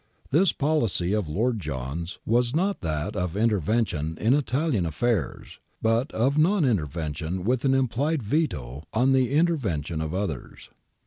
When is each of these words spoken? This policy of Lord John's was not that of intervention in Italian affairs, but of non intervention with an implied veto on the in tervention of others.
This 0.31 0.51
policy 0.51 1.13
of 1.13 1.29
Lord 1.29 1.59
John's 1.59 2.17
was 2.25 2.55
not 2.55 2.81
that 2.81 3.15
of 3.15 3.37
intervention 3.37 4.17
in 4.19 4.33
Italian 4.33 4.83
affairs, 4.83 5.59
but 5.79 6.11
of 6.11 6.39
non 6.39 6.65
intervention 6.65 7.43
with 7.43 7.63
an 7.65 7.75
implied 7.75 8.23
veto 8.23 8.83
on 8.93 9.11
the 9.11 9.31
in 9.31 9.45
tervention 9.45 10.03
of 10.03 10.11
others. 10.15 10.71